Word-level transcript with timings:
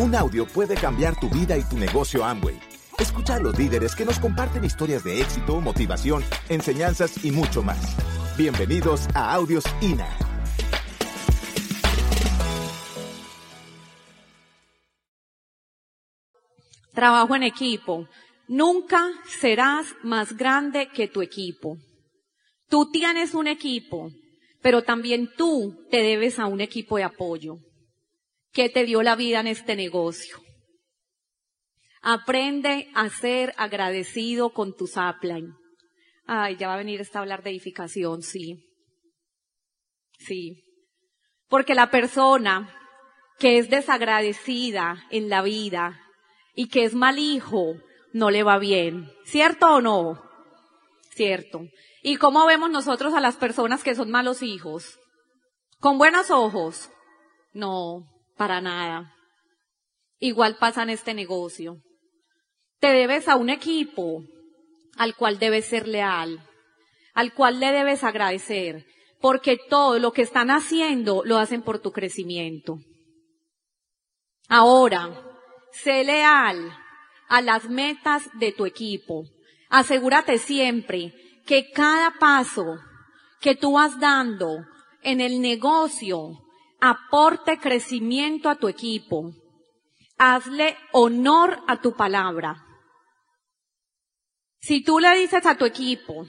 Un 0.00 0.14
audio 0.14 0.46
puede 0.46 0.76
cambiar 0.76 1.20
tu 1.20 1.28
vida 1.28 1.58
y 1.58 1.62
tu 1.62 1.76
negocio 1.76 2.24
Amway. 2.24 2.58
Escucha 2.98 3.34
a 3.34 3.38
los 3.38 3.58
líderes 3.58 3.94
que 3.94 4.06
nos 4.06 4.18
comparten 4.18 4.64
historias 4.64 5.04
de 5.04 5.20
éxito, 5.20 5.60
motivación, 5.60 6.24
enseñanzas 6.48 7.22
y 7.22 7.30
mucho 7.30 7.62
más. 7.62 7.98
Bienvenidos 8.34 9.06
a 9.14 9.34
Audios 9.34 9.62
INA. 9.82 10.08
Trabajo 16.94 17.36
en 17.36 17.42
equipo. 17.42 18.08
Nunca 18.48 19.06
serás 19.38 19.86
más 20.02 20.34
grande 20.34 20.88
que 20.88 21.08
tu 21.08 21.20
equipo. 21.20 21.76
Tú 22.70 22.90
tienes 22.90 23.34
un 23.34 23.48
equipo, 23.48 24.10
pero 24.62 24.82
también 24.82 25.28
tú 25.36 25.86
te 25.90 25.98
debes 25.98 26.38
a 26.38 26.46
un 26.46 26.62
equipo 26.62 26.96
de 26.96 27.04
apoyo 27.04 27.58
que 28.52 28.68
te 28.68 28.84
dio 28.84 29.02
la 29.02 29.16
vida 29.16 29.40
en 29.40 29.46
este 29.46 29.76
negocio. 29.76 30.38
Aprende 32.02 32.90
a 32.94 33.08
ser 33.10 33.54
agradecido 33.56 34.50
con 34.50 34.74
tu 34.74 34.84
upline. 34.84 35.54
Ay, 36.26 36.56
ya 36.56 36.68
va 36.68 36.74
a 36.74 36.78
venir 36.78 37.00
esta 37.00 37.18
a 37.18 37.22
hablar 37.22 37.42
de 37.42 37.50
edificación, 37.50 38.22
sí. 38.22 38.64
Sí. 40.18 40.64
Porque 41.48 41.74
la 41.74 41.90
persona 41.90 42.74
que 43.38 43.58
es 43.58 43.70
desagradecida 43.70 45.04
en 45.10 45.28
la 45.28 45.42
vida 45.42 46.00
y 46.54 46.68
que 46.68 46.84
es 46.84 46.94
mal 46.94 47.18
hijo, 47.18 47.74
no 48.12 48.30
le 48.30 48.42
va 48.42 48.58
bien. 48.58 49.10
¿Cierto 49.24 49.66
o 49.74 49.80
no? 49.80 50.22
Cierto. 51.10 51.62
¿Y 52.02 52.16
cómo 52.16 52.46
vemos 52.46 52.70
nosotros 52.70 53.14
a 53.14 53.20
las 53.20 53.36
personas 53.36 53.82
que 53.82 53.94
son 53.94 54.10
malos 54.10 54.42
hijos? 54.42 54.98
¿Con 55.80 55.98
buenos 55.98 56.30
ojos? 56.30 56.90
No, 57.52 58.06
para 58.40 58.62
nada. 58.62 59.14
Igual 60.18 60.56
pasa 60.56 60.82
en 60.82 60.88
este 60.88 61.12
negocio. 61.12 61.82
Te 62.78 62.86
debes 62.86 63.28
a 63.28 63.36
un 63.36 63.50
equipo 63.50 64.24
al 64.96 65.14
cual 65.14 65.38
debes 65.38 65.66
ser 65.66 65.86
leal, 65.86 66.42
al 67.12 67.34
cual 67.34 67.60
le 67.60 67.70
debes 67.70 68.02
agradecer, 68.02 68.86
porque 69.20 69.58
todo 69.68 69.98
lo 69.98 70.12
que 70.12 70.22
están 70.22 70.50
haciendo 70.50 71.20
lo 71.26 71.36
hacen 71.36 71.60
por 71.60 71.80
tu 71.80 71.92
crecimiento. 71.92 72.78
Ahora, 74.48 75.22
sé 75.70 76.02
leal 76.02 76.74
a 77.28 77.42
las 77.42 77.68
metas 77.68 78.30
de 78.38 78.52
tu 78.52 78.64
equipo. 78.64 79.24
Asegúrate 79.68 80.38
siempre 80.38 81.12
que 81.44 81.70
cada 81.72 82.14
paso 82.18 82.78
que 83.38 83.54
tú 83.54 83.72
vas 83.72 84.00
dando 84.00 84.64
en 85.02 85.20
el 85.20 85.42
negocio 85.42 86.38
aporte 86.80 87.58
crecimiento 87.58 88.48
a 88.48 88.56
tu 88.56 88.68
equipo. 88.68 89.32
Hazle 90.18 90.76
honor 90.92 91.62
a 91.66 91.80
tu 91.80 91.94
palabra. 91.94 92.64
Si 94.60 94.82
tú 94.82 94.98
le 94.98 95.16
dices 95.16 95.46
a 95.46 95.56
tu 95.56 95.64
equipo 95.64 96.26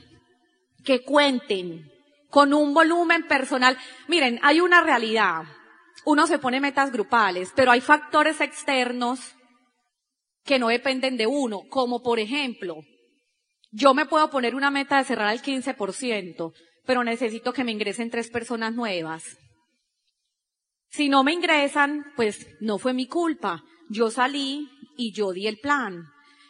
que 0.83 1.03
cuenten 1.03 1.91
con 2.29 2.53
un 2.53 2.73
volumen 2.73 3.27
personal, 3.27 3.77
miren, 4.07 4.39
hay 4.41 4.61
una 4.61 4.81
realidad. 4.81 5.43
Uno 6.05 6.25
se 6.27 6.39
pone 6.39 6.61
metas 6.61 6.91
grupales, 6.91 7.51
pero 7.55 7.71
hay 7.71 7.81
factores 7.81 8.39
externos 8.39 9.19
que 10.43 10.57
no 10.57 10.69
dependen 10.69 11.17
de 11.17 11.27
uno, 11.27 11.63
como 11.69 12.01
por 12.01 12.19
ejemplo, 12.19 12.77
yo 13.71 13.93
me 13.93 14.05
puedo 14.05 14.29
poner 14.29 14.53
una 14.53 14.69
meta 14.69 14.97
de 14.97 15.05
cerrar 15.05 15.27
al 15.27 15.41
15%, 15.41 16.53
pero 16.85 17.03
necesito 17.03 17.53
que 17.53 17.63
me 17.63 17.71
ingresen 17.71 18.09
tres 18.09 18.29
personas 18.29 18.73
nuevas. 18.73 19.37
Si 20.91 21.07
no 21.07 21.23
me 21.23 21.31
ingresan, 21.31 22.05
pues 22.17 22.47
no 22.59 22.77
fue 22.77 22.93
mi 22.93 23.07
culpa. 23.07 23.63
Yo 23.89 24.11
salí 24.11 24.69
y 24.97 25.13
yo 25.13 25.31
di 25.31 25.47
el 25.47 25.57
plan. 25.57 26.05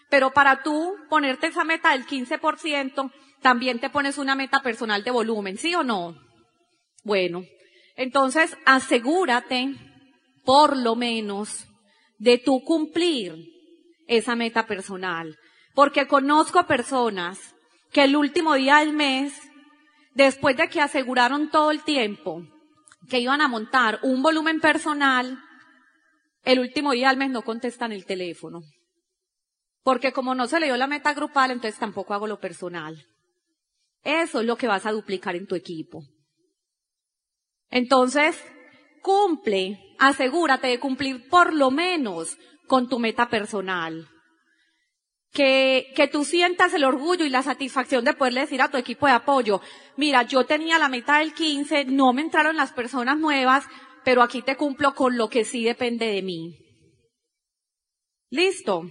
Pero 0.10 0.32
para 0.32 0.64
tú 0.64 0.96
ponerte 1.10 1.48
esa 1.48 1.64
meta 1.64 1.92
del 1.92 2.08
15%, 2.08 3.12
también 3.42 3.80
te 3.80 3.92
pones 3.92 4.18
una 4.18 4.36
meta 4.36 4.62
personal 4.62 5.04
de 5.04 5.12
volumen, 5.12 5.58
¿sí 5.58 5.76
o 5.76 5.84
no? 5.84 6.16
Bueno, 7.04 7.44
entonces 7.96 8.58
asegúrate, 8.66 9.76
por 10.44 10.76
lo 10.76 10.96
menos, 10.96 11.68
de 12.18 12.40
tú 12.40 12.64
cumplir 12.64 13.36
esa 14.08 14.36
meta 14.36 14.66
personal. 14.66 15.38
Porque 15.76 16.08
conozco 16.08 16.66
personas 16.66 17.56
que 17.92 18.06
el 18.06 18.16
último 18.16 18.56
día 18.56 18.78
del 18.78 18.94
mes, 18.94 19.40
después 20.16 20.58
de 20.58 20.68
que 20.68 20.82
aseguraron 20.82 21.52
todo 21.52 21.70
el 21.70 21.84
tiempo 21.84 22.44
que 23.10 23.20
iban 23.20 23.42
a 23.42 23.48
montar 23.48 24.00
un 24.04 24.22
volumen 24.22 24.60
personal, 24.60 25.40
el 26.44 26.60
último 26.60 26.92
día 26.92 27.10
del 27.10 27.18
mes 27.18 27.30
no 27.30 27.44
contestan 27.44 27.92
el 27.92 28.06
teléfono. 28.06 28.62
Porque 29.84 30.12
como 30.12 30.36
no 30.36 30.48
se 30.48 30.60
le 30.60 30.68
dio 30.68 30.78
la 30.78 30.88
meta 30.88 31.14
grupal, 31.14 31.52
entonces 31.52 31.80
tampoco 31.80 32.14
hago 32.14 32.28
lo 32.28 32.40
personal. 32.40 33.06
Eso 34.04 34.42
es 34.42 34.46
lo 34.46 34.56
que 34.56 34.68
vas 34.68 34.86
a 34.86 34.92
duplicar 34.92 35.36
en 35.36 35.48
tu 35.48 35.56
equipo. 35.56 36.04
Entonces, 37.70 38.44
cumple, 39.02 39.80
asegúrate 40.00 40.68
de 40.68 40.80
cumplir 40.80 41.30
por 41.30 41.54
lo 41.54 41.72
menos 41.72 42.38
con 42.68 42.88
tu 42.88 43.00
meta 43.00 43.30
personal 43.30 44.08
que, 45.32 45.94
que 45.96 46.08
tú 46.08 46.26
sientas 46.26 46.74
el 46.74 46.84
orgullo 46.84 47.26
y 47.26 47.30
la 47.30 47.44
satisfacción 47.44 48.04
de 48.04 48.14
poderle 48.14 48.42
decir 48.42 48.62
a 48.62 48.70
tu 48.70 48.78
equipo 48.78 49.08
de 49.08 49.14
apoyo, 49.14 49.62
mira, 49.96 50.24
yo 50.24 50.46
tenía 50.46 50.78
la 50.78 50.90
meta 50.90 51.20
del 51.20 51.34
15, 51.34 51.86
no 51.86 52.14
me 52.14 52.22
entraron 52.22 52.58
las 52.58 52.74
personas 52.74 53.18
nuevas, 53.18 53.66
pero 54.04 54.22
aquí 54.22 54.42
te 54.42 54.58
cumplo 54.58 54.94
con 54.94 55.18
lo 55.18 55.30
que 55.30 55.46
sí 55.46 55.64
depende 55.64 56.08
de 56.08 56.22
mí. 56.22 56.58
Listo. 58.30 58.84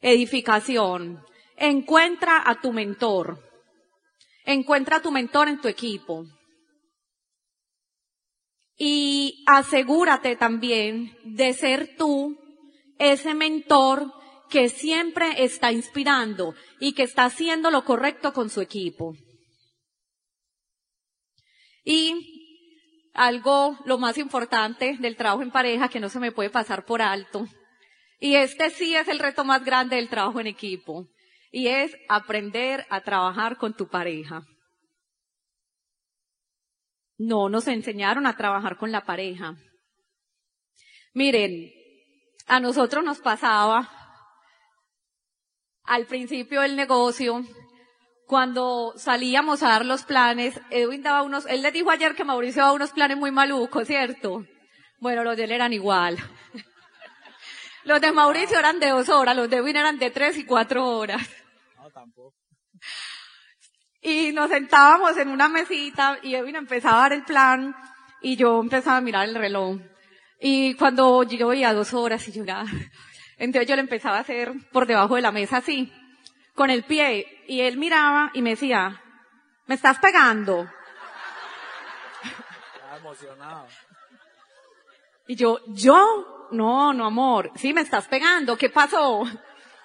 Edificación. 0.00 1.24
Encuentra 1.56 2.42
a 2.44 2.60
tu 2.60 2.72
mentor. 2.72 3.44
Encuentra 4.44 4.96
a 4.96 5.02
tu 5.02 5.10
mentor 5.10 5.48
en 5.48 5.60
tu 5.60 5.68
equipo. 5.68 6.24
Y 8.76 9.44
asegúrate 9.46 10.36
también 10.36 11.16
de 11.24 11.52
ser 11.52 11.96
tú 11.96 12.38
ese 12.98 13.34
mentor 13.34 14.12
que 14.48 14.68
siempre 14.68 15.44
está 15.44 15.72
inspirando 15.72 16.54
y 16.80 16.92
que 16.92 17.02
está 17.02 17.24
haciendo 17.24 17.70
lo 17.70 17.84
correcto 17.84 18.32
con 18.32 18.50
su 18.50 18.60
equipo. 18.60 19.14
Y 21.84 22.38
algo, 23.14 23.78
lo 23.84 23.98
más 23.98 24.18
importante 24.18 24.96
del 24.98 25.16
trabajo 25.16 25.42
en 25.42 25.50
pareja 25.50 25.88
que 25.88 26.00
no 26.00 26.08
se 26.08 26.20
me 26.20 26.32
puede 26.32 26.50
pasar 26.50 26.84
por 26.84 27.02
alto. 27.02 27.46
Y 28.20 28.34
este 28.34 28.70
sí 28.70 28.94
es 28.94 29.08
el 29.08 29.18
reto 29.18 29.44
más 29.44 29.64
grande 29.64 29.96
del 29.96 30.08
trabajo 30.08 30.40
en 30.40 30.46
equipo. 30.46 31.08
Y 31.50 31.68
es 31.68 31.96
aprender 32.08 32.86
a 32.90 33.00
trabajar 33.00 33.56
con 33.56 33.74
tu 33.74 33.88
pareja. 33.88 34.42
No 37.16 37.48
nos 37.48 37.66
enseñaron 37.66 38.26
a 38.26 38.36
trabajar 38.36 38.76
con 38.76 38.92
la 38.92 39.04
pareja. 39.04 39.56
Miren, 41.14 41.72
a 42.46 42.60
nosotros 42.60 43.02
nos 43.02 43.18
pasaba 43.18 43.97
al 45.88 46.04
principio 46.04 46.60
del 46.60 46.76
negocio, 46.76 47.42
cuando 48.26 48.92
salíamos 48.96 49.62
a 49.62 49.68
dar 49.68 49.86
los 49.86 50.04
planes, 50.04 50.60
Edwin 50.70 51.02
daba 51.02 51.22
unos, 51.22 51.46
él 51.46 51.62
le 51.62 51.72
dijo 51.72 51.90
ayer 51.90 52.14
que 52.14 52.24
Mauricio 52.24 52.62
daba 52.62 52.74
unos 52.74 52.90
planes 52.90 53.16
muy 53.16 53.30
malucos, 53.30 53.86
¿cierto? 53.86 54.44
Bueno, 55.00 55.24
los 55.24 55.36
de 55.36 55.44
él 55.44 55.52
eran 55.52 55.72
igual. 55.72 56.18
Los 57.84 58.02
de 58.02 58.12
Mauricio 58.12 58.58
eran 58.58 58.80
de 58.80 58.90
dos 58.90 59.08
horas, 59.08 59.34
los 59.34 59.48
de 59.48 59.56
Edwin 59.56 59.76
eran 59.76 59.98
de 59.98 60.10
tres 60.10 60.36
y 60.36 60.44
cuatro 60.44 60.84
horas. 60.84 61.26
No, 61.78 61.90
tampoco. 61.90 62.34
Y 64.02 64.32
nos 64.32 64.50
sentábamos 64.50 65.16
en 65.16 65.30
una 65.30 65.48
mesita 65.48 66.18
y 66.22 66.34
Edwin 66.34 66.56
empezaba 66.56 66.98
a 66.98 67.00
dar 67.02 67.12
el 67.14 67.24
plan 67.24 67.74
y 68.20 68.36
yo 68.36 68.60
empezaba 68.60 68.98
a 68.98 69.00
mirar 69.00 69.26
el 69.26 69.36
reloj. 69.36 69.78
Y 70.38 70.74
cuando 70.74 71.22
yo 71.22 71.48
veía 71.48 71.72
dos 71.72 71.94
horas 71.94 72.28
y 72.28 72.32
yo 72.32 72.42
era, 72.42 72.66
entonces 73.38 73.68
yo 73.68 73.76
le 73.76 73.82
empezaba 73.82 74.18
a 74.18 74.20
hacer 74.20 74.52
por 74.72 74.86
debajo 74.86 75.14
de 75.14 75.22
la 75.22 75.32
mesa 75.32 75.58
así, 75.58 75.92
con 76.54 76.70
el 76.70 76.84
pie, 76.84 77.44
y 77.46 77.60
él 77.60 77.76
miraba 77.76 78.30
y 78.34 78.42
me 78.42 78.50
decía, 78.50 79.00
¿me 79.66 79.74
estás 79.74 79.98
pegando? 79.98 80.68
Estaba 82.74 82.96
emocionado. 82.96 83.66
Y 85.28 85.36
yo, 85.36 85.60
¿yo? 85.68 86.48
No, 86.50 86.92
no, 86.92 87.06
amor. 87.06 87.52
Sí, 87.54 87.74
me 87.74 87.82
estás 87.82 88.08
pegando. 88.08 88.56
¿Qué 88.56 88.70
pasó? 88.70 89.24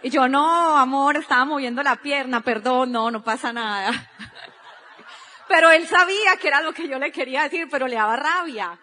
Y 0.02 0.10
yo, 0.10 0.28
no, 0.28 0.78
amor, 0.78 1.18
estaba 1.18 1.46
moviendo 1.46 1.84
la 1.84 1.98
pierna, 1.98 2.42
perdón, 2.42 2.92
no, 2.92 3.12
no 3.12 3.24
pasa 3.24 3.54
nada. 3.54 3.92
Pero 5.48 5.70
él 5.72 5.88
sabía 5.88 6.38
que 6.42 6.48
era 6.48 6.62
lo 6.62 6.74
que 6.74 6.88
yo 6.88 6.98
le 6.98 7.12
quería 7.12 7.44
decir, 7.44 7.68
pero 7.70 7.88
le 7.88 7.96
daba 7.96 8.16
rabia. 8.16 8.80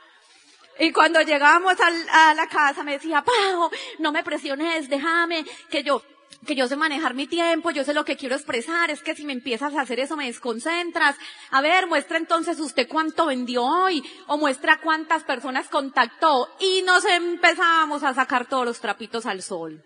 Y 0.81 0.93
cuando 0.93 1.21
llegábamos 1.21 1.77
a 2.11 2.33
la 2.33 2.49
casa 2.49 2.83
me 2.83 2.93
decía, 2.93 3.23
Pau, 3.23 3.71
no 3.99 4.13
me 4.13 4.25
presiones, 4.25 4.89
déjame, 4.89 5.45
que 5.69 5.83
yo, 5.83 6.03
que 6.47 6.55
yo 6.55 6.67
sé 6.69 6.75
manejar 6.75 7.13
mi 7.13 7.27
tiempo, 7.27 7.71
yo 7.71 7.85
sé 7.85 7.93
lo 7.93 8.07
que 8.07 8.17
quiero 8.17 8.35
expresar, 8.35 8.91
es 8.91 9.03
que 9.03 9.15
si 9.15 9.27
me 9.27 9.35
empiezas 9.35 9.75
a 9.75 9.83
hacer 9.83 10.01
eso 10.01 10.17
me 10.17 10.25
desconcentras. 10.25 11.17
A 11.51 11.61
ver, 11.61 11.87
muestra 11.87 12.17
entonces 12.17 12.59
usted 12.59 12.89
cuánto 12.89 13.27
vendió 13.27 13.63
hoy, 13.63 14.03
o 14.27 14.39
muestra 14.39 14.81
cuántas 14.81 15.23
personas 15.23 15.69
contactó, 15.69 16.49
y 16.59 16.81
nos 16.81 17.05
empezamos 17.05 18.03
a 18.03 18.15
sacar 18.15 18.47
todos 18.47 18.65
los 18.65 18.81
trapitos 18.81 19.27
al 19.27 19.43
sol. 19.43 19.85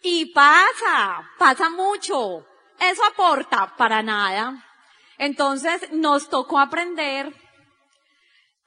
Y 0.00 0.26
pasa, 0.26 1.28
pasa 1.38 1.70
mucho. 1.70 2.46
Eso 2.78 3.04
aporta 3.04 3.74
para 3.76 4.00
nada. 4.00 4.64
Entonces 5.18 5.90
nos 5.90 6.28
tocó 6.28 6.60
aprender 6.60 7.41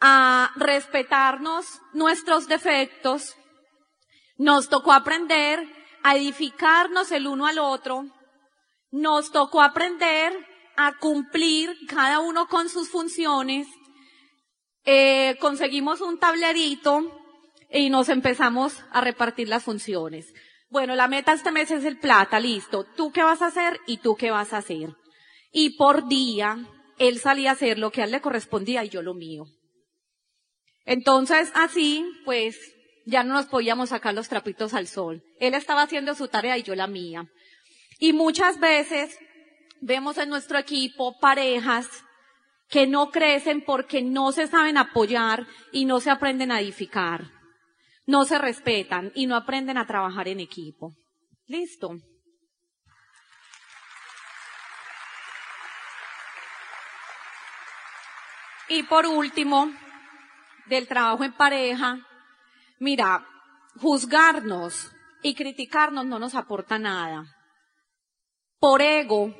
a 0.08 0.52
respetarnos 0.56 1.66
nuestros 1.92 2.48
defectos, 2.48 3.36
nos 4.38 4.70
tocó 4.70 4.94
aprender 4.94 5.68
a 6.04 6.16
edificarnos 6.16 7.12
el 7.12 7.26
uno 7.26 7.48
al 7.48 7.58
otro, 7.58 8.06
nos 8.92 9.32
tocó 9.32 9.64
aprender 9.64 10.32
a 10.78 11.00
cumplir 11.00 11.76
cada 11.88 12.20
uno 12.20 12.48
con 12.48 12.70
sus 12.70 12.88
funciones, 12.92 13.68
eh, 14.84 15.38
conseguimos 15.40 16.02
un 16.02 16.20
tablerito 16.20 17.02
y 17.72 17.90
nos 17.90 18.10
empezamos 18.10 18.84
a 18.92 19.02
repartir 19.02 19.50
las 19.50 19.64
funciones. 19.64 20.32
Bueno, 20.70 20.96
la 20.96 21.08
meta 21.08 21.34
este 21.34 21.52
mes 21.52 21.72
es 21.72 21.84
el 21.84 21.98
plata, 21.98 22.40
listo. 22.40 22.86
¿Tú 22.96 23.12
qué 23.12 23.24
vas 23.24 23.42
a 23.42 23.48
hacer 23.48 23.80
y 23.88 23.98
tú 23.98 24.16
qué 24.16 24.30
vas 24.30 24.54
a 24.54 24.58
hacer? 24.58 24.94
Y 25.52 25.78
por 25.78 26.08
día, 26.08 26.60
él 27.00 27.18
salía 27.18 27.50
a 27.50 27.54
hacer 27.54 27.80
lo 27.80 27.90
que 27.90 28.02
a 28.02 28.06
él 28.06 28.12
le 28.12 28.22
correspondía 28.22 28.84
y 28.84 28.90
yo 28.90 29.02
lo 29.02 29.16
mío. 29.16 29.46
Entonces, 30.86 31.52
así, 31.56 32.06
pues, 32.26 32.58
ya 33.06 33.24
no 33.24 33.34
nos 33.34 33.48
podíamos 33.48 33.90
sacar 33.90 34.14
los 34.14 34.30
trapitos 34.30 34.74
al 34.74 34.88
sol. 34.88 35.24
Él 35.40 35.54
estaba 35.54 35.84
haciendo 35.84 36.16
su 36.16 36.28
tarea 36.28 36.58
y 36.58 36.64
yo 36.64 36.76
la 36.76 36.88
mía. 36.88 37.28
Y 38.00 38.14
muchas 38.14 38.60
veces 38.60 39.18
vemos 39.82 40.18
en 40.18 40.30
nuestro 40.30 40.58
equipo 40.58 41.20
parejas 41.20 41.88
que 42.70 42.88
no 42.88 43.12
crecen 43.12 43.64
porque 43.64 44.02
no 44.02 44.32
se 44.32 44.48
saben 44.48 44.78
apoyar 44.78 45.48
y 45.72 45.86
no 45.86 46.00
se 46.00 46.10
aprenden 46.10 46.52
a 46.52 46.60
edificar. 46.60 47.32
No 48.08 48.26
se 48.26 48.38
respetan 48.38 49.12
y 49.16 49.28
no 49.28 49.36
aprenden 49.36 49.78
a 49.78 49.88
trabajar 49.88 50.28
en 50.28 50.40
equipo. 50.40 50.94
Listo. 51.48 51.96
Y 58.68 58.84
por 58.84 59.06
último, 59.06 59.72
del 60.68 60.88
trabajo 60.88 61.24
en 61.24 61.34
pareja, 61.34 62.00
mira, 62.80 63.28
juzgarnos 63.80 64.92
y 65.22 65.34
criticarnos 65.36 66.06
no 66.06 66.20
nos 66.20 66.36
aporta 66.36 66.80
nada. 66.80 67.26
Por 68.60 68.82
ego, 68.82 69.34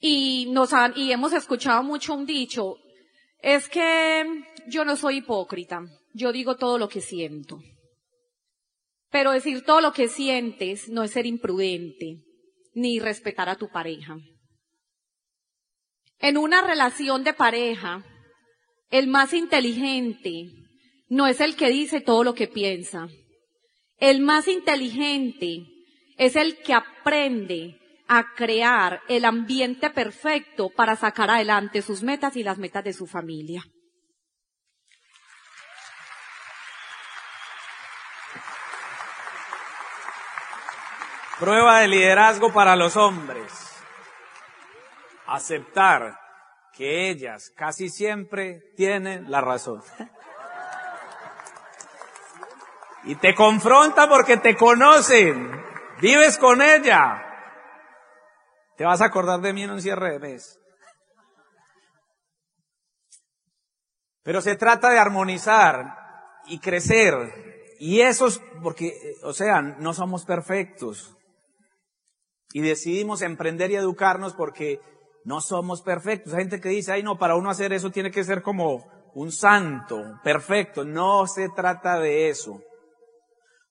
y 0.00 0.46
nos 0.50 0.70
hemos 0.96 1.32
escuchado 1.32 1.82
mucho 1.82 2.14
un 2.14 2.24
dicho, 2.24 2.76
es 3.40 3.68
que 3.68 4.24
yo 4.68 4.84
no 4.84 4.96
soy 4.96 5.18
hipócrita, 5.18 5.82
yo 6.14 6.32
digo 6.32 6.56
todo 6.56 6.78
lo 6.78 6.88
que 6.88 7.00
siento. 7.00 7.58
Pero 9.10 9.32
decir 9.32 9.64
todo 9.64 9.80
lo 9.80 9.92
que 9.92 10.08
sientes 10.08 10.88
no 10.88 11.02
es 11.02 11.12
ser 11.12 11.26
imprudente, 11.26 12.24
ni 12.74 13.00
respetar 13.00 13.48
a 13.48 13.56
tu 13.56 13.68
pareja. 13.68 14.16
En 16.18 16.36
una 16.36 16.62
relación 16.62 17.24
de 17.24 17.32
pareja, 17.32 18.04
el 18.90 19.06
más 19.06 19.34
inteligente 19.34 20.50
no 21.08 21.26
es 21.26 21.40
el 21.40 21.56
que 21.56 21.68
dice 21.68 22.00
todo 22.00 22.24
lo 22.24 22.34
que 22.34 22.48
piensa. 22.48 23.08
El 23.98 24.20
más 24.20 24.48
inteligente 24.48 25.66
es 26.16 26.36
el 26.36 26.58
que 26.58 26.74
aprende 26.74 27.78
a 28.08 28.34
crear 28.34 29.02
el 29.08 29.24
ambiente 29.24 29.90
perfecto 29.90 30.70
para 30.70 30.96
sacar 30.96 31.30
adelante 31.30 31.82
sus 31.82 32.02
metas 32.02 32.36
y 32.36 32.42
las 32.42 32.58
metas 32.58 32.84
de 32.84 32.92
su 32.92 33.06
familia. 33.06 33.62
Prueba 41.38 41.80
de 41.80 41.88
liderazgo 41.88 42.52
para 42.52 42.74
los 42.74 42.96
hombres. 42.96 43.52
Aceptar 45.26 46.18
que 46.78 47.10
ellas 47.10 47.50
casi 47.56 47.88
siempre 47.88 48.72
tienen 48.76 49.28
la 49.28 49.40
razón. 49.40 49.82
Y 53.02 53.16
te 53.16 53.34
confronta 53.34 54.08
porque 54.08 54.36
te 54.36 54.56
conocen. 54.56 55.50
Vives 56.00 56.38
con 56.38 56.62
ella. 56.62 57.20
Te 58.76 58.84
vas 58.84 59.00
a 59.00 59.06
acordar 59.06 59.40
de 59.40 59.52
mí 59.52 59.64
en 59.64 59.72
un 59.72 59.82
cierre 59.82 60.12
de 60.12 60.18
mes. 60.20 60.60
Pero 64.22 64.40
se 64.40 64.54
trata 64.54 64.90
de 64.90 65.00
armonizar 65.00 65.96
y 66.46 66.60
crecer. 66.60 67.74
Y 67.80 68.02
eso 68.02 68.28
es 68.28 68.40
porque, 68.62 69.16
o 69.24 69.32
sea, 69.32 69.62
no 69.62 69.94
somos 69.94 70.24
perfectos. 70.24 71.16
Y 72.52 72.60
decidimos 72.60 73.22
emprender 73.22 73.72
y 73.72 73.76
educarnos 73.76 74.34
porque 74.34 74.80
no 75.28 75.42
somos 75.42 75.82
perfectos. 75.82 76.32
Hay 76.32 76.40
gente 76.40 76.58
que 76.58 76.70
dice, 76.70 76.90
ay 76.90 77.02
no, 77.02 77.18
para 77.18 77.36
uno 77.36 77.50
hacer 77.50 77.74
eso 77.74 77.90
tiene 77.90 78.10
que 78.10 78.24
ser 78.24 78.42
como 78.42 78.86
un 79.12 79.30
santo, 79.30 80.02
perfecto. 80.24 80.86
No 80.86 81.26
se 81.26 81.50
trata 81.50 81.98
de 81.98 82.30
eso. 82.30 82.62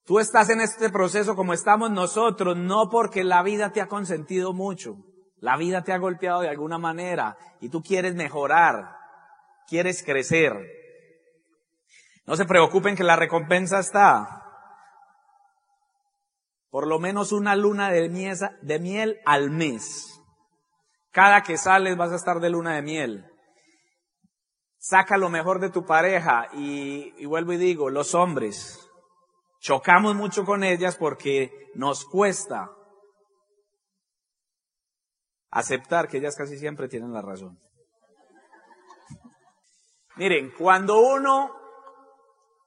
Tú 0.06 0.20
estás 0.20 0.52
en 0.52 0.62
este 0.62 0.92
proceso 0.92 1.36
como 1.36 1.54
estamos 1.54 1.90
nosotros, 1.90 2.56
no 2.56 2.92
porque 2.92 3.24
la 3.24 3.42
vida 3.42 3.72
te 3.72 3.82
ha 3.82 3.88
consentido 3.88 4.54
mucho. 4.54 4.98
La 5.38 5.58
vida 5.58 5.84
te 5.84 5.94
ha 5.94 5.98
golpeado 5.98 6.42
de 6.42 6.50
alguna 6.50 6.78
manera 6.78 7.36
y 7.60 7.70
tú 7.70 7.82
quieres 7.82 8.14
mejorar, 8.14 8.96
quieres 9.68 10.04
crecer. 10.04 10.54
No 12.28 12.36
se 12.36 12.46
preocupen 12.46 12.96
que 12.96 13.04
la 13.04 13.16
recompensa 13.16 13.80
está. 13.80 14.44
Por 16.70 16.86
lo 16.86 17.00
menos 17.00 17.32
una 17.32 17.56
luna 17.56 17.90
de 17.90 18.80
miel, 18.80 19.18
al 19.26 19.50
mes. 19.50 20.17
Cada 21.18 21.42
que 21.42 21.58
sales 21.58 21.98
vas 21.98 22.12
a 22.12 22.16
estar 22.16 22.40
de 22.40 22.52
luna 22.52 22.76
de 22.76 22.84
miel. 22.84 23.26
Saca 24.78 25.18
lo 25.18 25.30
mejor 25.30 25.60
de 25.60 25.72
tu 25.72 25.84
pareja 25.84 26.48
y, 26.54 27.26
vuelvo 27.26 27.54
y 27.54 27.58
digo, 27.58 27.90
los 27.90 28.14
hombres, 28.14 28.88
chocamos 29.60 30.14
mucho 30.14 30.46
con 30.46 30.64
ellas 30.64 30.96
porque 30.96 31.72
nos 31.74 32.06
cuesta 32.06 32.70
aceptar 35.50 36.08
que 36.08 36.18
ellas 36.18 36.36
casi 36.36 36.56
siempre 36.60 36.88
tienen 36.88 37.12
la 37.12 37.24
razón. 37.24 37.58
Miren, 40.18 40.52
cuando 40.52 41.00
uno 41.00 41.50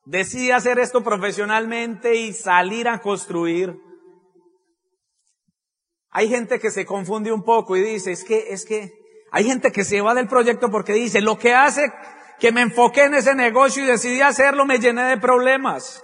decide 0.06 0.54
hacer 0.54 0.80
esto 0.80 1.04
profesionalmente 1.04 2.16
y 2.16 2.32
salir 2.32 2.88
a 2.88 3.00
construir, 3.00 3.80
hay 6.10 6.28
gente 6.28 6.58
que 6.58 6.70
se 6.70 6.84
confunde 6.84 7.32
un 7.32 7.42
poco 7.42 7.76
y 7.76 7.82
dice, 7.82 8.12
es 8.12 8.24
que, 8.24 8.52
es 8.52 8.64
que, 8.64 8.92
hay 9.32 9.44
gente 9.44 9.70
que 9.70 9.84
se 9.84 10.00
va 10.00 10.14
del 10.14 10.26
proyecto 10.26 10.70
porque 10.70 10.92
dice, 10.92 11.20
lo 11.20 11.38
que 11.38 11.54
hace 11.54 11.92
que 12.40 12.52
me 12.52 12.62
enfoqué 12.62 13.04
en 13.04 13.14
ese 13.14 13.34
negocio 13.34 13.84
y 13.84 13.86
decidí 13.86 14.22
hacerlo 14.22 14.64
me 14.64 14.78
llené 14.78 15.04
de 15.04 15.18
problemas. 15.18 16.02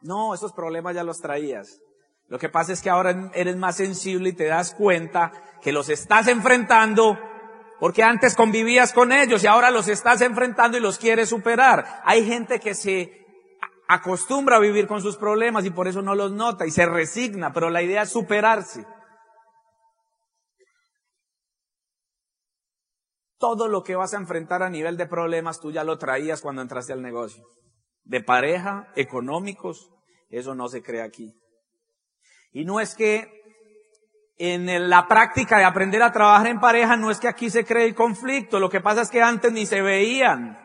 No, 0.00 0.34
esos 0.34 0.52
problemas 0.52 0.94
ya 0.94 1.04
los 1.04 1.20
traías. 1.20 1.80
Lo 2.28 2.38
que 2.38 2.48
pasa 2.48 2.72
es 2.72 2.80
que 2.80 2.90
ahora 2.90 3.30
eres 3.34 3.56
más 3.56 3.76
sensible 3.76 4.30
y 4.30 4.32
te 4.32 4.46
das 4.46 4.74
cuenta 4.74 5.32
que 5.60 5.70
los 5.70 5.88
estás 5.88 6.26
enfrentando 6.28 7.18
porque 7.78 8.02
antes 8.02 8.34
convivías 8.34 8.92
con 8.92 9.12
ellos 9.12 9.44
y 9.44 9.46
ahora 9.46 9.70
los 9.70 9.88
estás 9.88 10.20
enfrentando 10.20 10.78
y 10.78 10.80
los 10.80 10.98
quieres 10.98 11.28
superar. 11.28 12.00
Hay 12.04 12.24
gente 12.24 12.58
que 12.58 12.74
se 12.74 13.26
acostumbra 13.88 14.56
a 14.56 14.60
vivir 14.60 14.86
con 14.86 15.02
sus 15.02 15.16
problemas 15.16 15.64
y 15.64 15.70
por 15.70 15.86
eso 15.86 16.00
no 16.00 16.14
los 16.14 16.32
nota 16.32 16.66
y 16.66 16.70
se 16.70 16.86
resigna, 16.86 17.52
pero 17.52 17.70
la 17.70 17.82
idea 17.82 18.02
es 18.02 18.10
superarse. 18.10 18.86
Todo 23.42 23.66
lo 23.66 23.82
que 23.82 23.96
vas 23.96 24.14
a 24.14 24.18
enfrentar 24.18 24.62
a 24.62 24.70
nivel 24.70 24.96
de 24.96 25.06
problemas 25.06 25.58
tú 25.58 25.72
ya 25.72 25.82
lo 25.82 25.98
traías 25.98 26.40
cuando 26.40 26.62
entraste 26.62 26.92
al 26.92 27.02
negocio. 27.02 27.42
De 28.04 28.22
pareja, 28.22 28.92
económicos, 28.94 29.90
eso 30.30 30.54
no 30.54 30.68
se 30.68 30.80
cree 30.80 31.02
aquí. 31.02 31.34
Y 32.52 32.64
no 32.64 32.78
es 32.78 32.94
que 32.94 33.42
en 34.38 34.88
la 34.88 35.08
práctica 35.08 35.58
de 35.58 35.64
aprender 35.64 36.04
a 36.04 36.12
trabajar 36.12 36.46
en 36.46 36.60
pareja, 36.60 36.96
no 36.96 37.10
es 37.10 37.18
que 37.18 37.26
aquí 37.26 37.50
se 37.50 37.64
cree 37.64 37.84
el 37.84 37.96
conflicto, 37.96 38.60
lo 38.60 38.70
que 38.70 38.80
pasa 38.80 39.02
es 39.02 39.10
que 39.10 39.20
antes 39.20 39.52
ni 39.52 39.66
se 39.66 39.82
veían. 39.82 40.56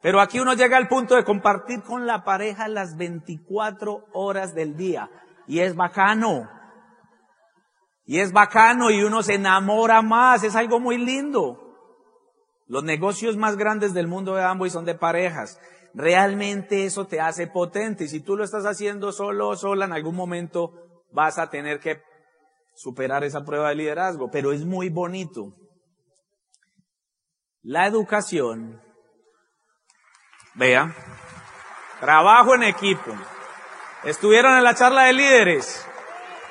Pero 0.00 0.22
aquí 0.22 0.40
uno 0.40 0.54
llega 0.54 0.78
al 0.78 0.88
punto 0.88 1.16
de 1.16 1.24
compartir 1.24 1.82
con 1.82 2.06
la 2.06 2.24
pareja 2.24 2.66
las 2.66 2.96
24 2.96 4.06
horas 4.14 4.54
del 4.54 4.74
día. 4.74 5.10
Y 5.46 5.60
es 5.60 5.76
bacano. 5.76 6.48
Y 8.06 8.20
es 8.20 8.32
bacano 8.32 8.90
y 8.90 9.02
uno 9.02 9.22
se 9.22 9.34
enamora 9.34 10.00
más, 10.00 10.44
es 10.44 10.56
algo 10.56 10.80
muy 10.80 10.96
lindo. 10.96 11.63
Los 12.66 12.82
negocios 12.82 13.36
más 13.36 13.56
grandes 13.56 13.92
del 13.92 14.06
mundo 14.06 14.34
de 14.34 14.42
Amway 14.42 14.70
son 14.70 14.84
de 14.84 14.94
parejas. 14.94 15.58
realmente 15.96 16.86
eso 16.86 17.06
te 17.06 17.20
hace 17.20 17.46
potente. 17.46 18.08
Si 18.08 18.20
tú 18.20 18.36
lo 18.36 18.42
estás 18.42 18.64
haciendo 18.66 19.12
solo 19.12 19.50
o 19.50 19.56
sola, 19.56 19.84
en 19.84 19.92
algún 19.92 20.16
momento 20.16 20.72
vas 21.12 21.38
a 21.38 21.50
tener 21.50 21.78
que 21.78 22.02
superar 22.74 23.22
esa 23.22 23.44
prueba 23.44 23.68
de 23.68 23.76
liderazgo, 23.76 24.28
pero 24.30 24.52
es 24.52 24.64
muy 24.64 24.88
bonito. 24.88 25.54
La 27.62 27.86
educación, 27.86 28.82
vea, 30.54 30.94
trabajo 32.00 32.56
en 32.56 32.64
equipo. 32.64 33.14
Estuvieron 34.02 34.58
en 34.58 34.64
la 34.64 34.74
charla 34.74 35.04
de 35.04 35.12
líderes. 35.12 35.86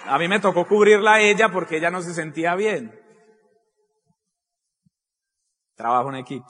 A 0.06 0.18
mí 0.18 0.28
me 0.28 0.40
tocó 0.40 0.66
cubrirla 0.66 1.16
a 1.16 1.22
ella 1.22 1.50
porque 1.50 1.78
ella 1.78 1.92
no 1.92 2.02
se 2.02 2.14
sentía 2.14 2.56
bien. 2.56 3.03
Trabajo 5.76 6.10
en 6.10 6.16
equipo. 6.16 6.48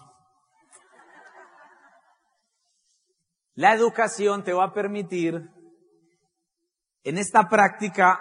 La 3.56 3.74
educación 3.74 4.44
te 4.44 4.54
va 4.54 4.66
a 4.66 4.74
permitir, 4.74 5.50
en 7.04 7.18
esta 7.18 7.50
práctica, 7.50 8.20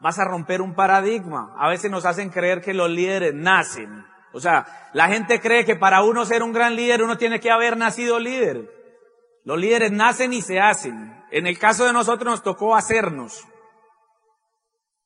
vas 0.00 0.18
a 0.18 0.24
romper 0.24 0.60
un 0.60 0.74
paradigma. 0.74 1.54
A 1.58 1.68
veces 1.68 1.90
nos 1.90 2.04
hacen 2.04 2.30
creer 2.30 2.60
que 2.60 2.74
los 2.74 2.90
líderes 2.90 3.34
nacen. 3.34 4.04
O 4.32 4.40
sea, 4.40 4.90
la 4.92 5.08
gente 5.08 5.40
cree 5.40 5.64
que 5.64 5.76
para 5.76 6.02
uno 6.02 6.24
ser 6.24 6.42
un 6.42 6.52
gran 6.52 6.74
líder 6.74 7.02
uno 7.02 7.16
tiene 7.16 7.40
que 7.40 7.50
haber 7.50 7.76
nacido 7.76 8.18
líder. 8.18 8.68
Los 9.44 9.58
líderes 9.58 9.92
nacen 9.92 10.32
y 10.32 10.42
se 10.42 10.60
hacen. 10.60 11.24
En 11.30 11.46
el 11.46 11.58
caso 11.58 11.84
de 11.84 11.92
nosotros 11.92 12.30
nos 12.30 12.42
tocó 12.42 12.74
hacernos. 12.74 13.46